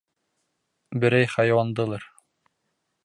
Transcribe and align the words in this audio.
Берәй 1.03 1.29
хайуандылыр. 1.35 2.11